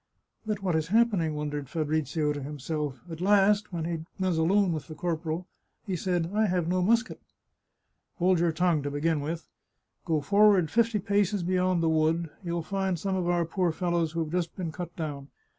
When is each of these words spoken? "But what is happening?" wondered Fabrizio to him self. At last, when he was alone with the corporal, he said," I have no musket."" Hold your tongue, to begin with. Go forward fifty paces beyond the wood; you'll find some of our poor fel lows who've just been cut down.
"But 0.47 0.63
what 0.63 0.73
is 0.75 0.87
happening?" 0.87 1.35
wondered 1.35 1.69
Fabrizio 1.69 2.33
to 2.33 2.41
him 2.41 2.57
self. 2.57 2.99
At 3.11 3.21
last, 3.21 3.71
when 3.71 3.85
he 3.85 3.99
was 4.19 4.39
alone 4.39 4.71
with 4.71 4.87
the 4.87 4.95
corporal, 4.95 5.45
he 5.85 5.95
said," 5.95 6.31
I 6.33 6.47
have 6.47 6.67
no 6.67 6.81
musket."" 6.81 7.21
Hold 8.17 8.39
your 8.39 8.51
tongue, 8.51 8.81
to 8.81 8.89
begin 8.89 9.21
with. 9.21 9.47
Go 10.05 10.19
forward 10.19 10.71
fifty 10.71 10.97
paces 10.97 11.43
beyond 11.43 11.83
the 11.83 11.87
wood; 11.89 12.31
you'll 12.43 12.63
find 12.63 12.97
some 12.97 13.15
of 13.15 13.29
our 13.29 13.45
poor 13.45 13.71
fel 13.71 13.91
lows 13.91 14.13
who've 14.13 14.31
just 14.31 14.55
been 14.55 14.71
cut 14.71 14.95
down. 14.95 15.27